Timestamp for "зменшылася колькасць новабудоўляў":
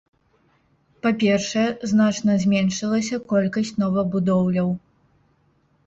2.47-4.69